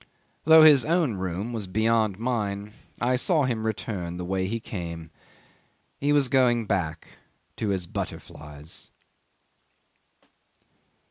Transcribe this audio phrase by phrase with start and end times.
[0.45, 5.11] ."'Though his own room was beyond mine I saw him return the way he came.
[5.99, 7.19] He was going back
[7.57, 8.89] to his butterflies.